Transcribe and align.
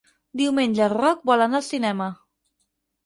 Diumenge 0.39 0.81
en 0.87 0.95
Roc 0.95 1.21
vol 1.31 1.45
anar 1.47 1.59
al 1.61 1.67
cinema. 1.69 2.09